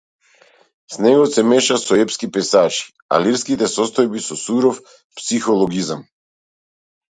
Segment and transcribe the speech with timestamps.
[0.93, 4.83] Сленгот се меша со епските пејзажи, а лирските состојби со суров
[5.21, 6.05] психологизам.